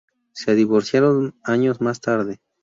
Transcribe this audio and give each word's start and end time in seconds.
Se 0.33 0.55
divorciaron 0.55 1.35
años 1.43 1.79
más 1.79 2.01
tarde. 2.01 2.41